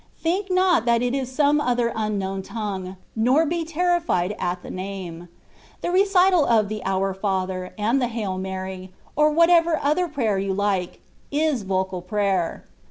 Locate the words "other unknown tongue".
1.61-2.97